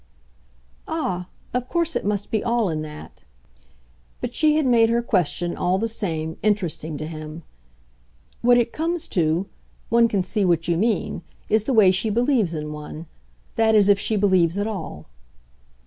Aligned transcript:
"Ah, 0.87 1.27
of 1.53 1.69
course 1.69 1.95
it 1.95 2.03
must 2.03 2.31
be 2.31 2.43
all 2.43 2.71
in 2.71 2.81
that." 2.81 3.21
But 4.19 4.33
she 4.33 4.55
had 4.55 4.65
made 4.65 4.89
her 4.89 5.03
question, 5.03 5.55
all 5.55 5.77
the 5.77 5.87
same, 5.87 6.37
interesting 6.41 6.97
to 6.97 7.05
him. 7.05 7.43
"What 8.41 8.57
it 8.57 8.73
comes 8.73 9.07
to 9.09 9.45
one 9.89 10.07
can 10.07 10.23
see 10.23 10.43
what 10.43 10.67
you 10.67 10.75
mean 10.75 11.21
is 11.51 11.65
the 11.65 11.73
way 11.75 11.91
she 11.91 12.09
believes 12.09 12.55
in 12.55 12.71
one. 12.73 13.05
That 13.57 13.75
is 13.75 13.89
if 13.89 13.99
she 13.99 14.15
believes 14.15 14.57
at 14.57 14.65
all." 14.65 15.05